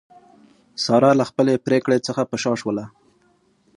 ساره 0.83 1.11
له 1.19 1.23
خپلې 1.29 1.53
پرېکړې 1.65 1.97
څخه 2.07 2.21
په 2.29 2.35
شا 2.41 2.51
شوله. 2.61 2.85